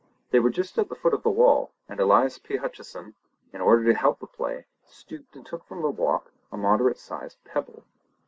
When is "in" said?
3.53-3.61